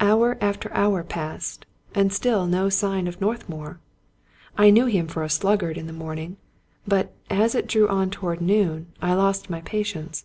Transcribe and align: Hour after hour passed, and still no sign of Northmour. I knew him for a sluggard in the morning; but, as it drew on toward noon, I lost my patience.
Hour 0.00 0.38
after 0.40 0.72
hour 0.72 1.02
passed, 1.04 1.66
and 1.94 2.10
still 2.10 2.46
no 2.46 2.70
sign 2.70 3.06
of 3.06 3.20
Northmour. 3.20 3.80
I 4.56 4.70
knew 4.70 4.86
him 4.86 5.06
for 5.08 5.22
a 5.22 5.28
sluggard 5.28 5.76
in 5.76 5.86
the 5.86 5.92
morning; 5.92 6.38
but, 6.88 7.12
as 7.28 7.54
it 7.54 7.66
drew 7.66 7.86
on 7.86 8.08
toward 8.08 8.40
noon, 8.40 8.86
I 9.02 9.12
lost 9.12 9.50
my 9.50 9.60
patience. 9.60 10.24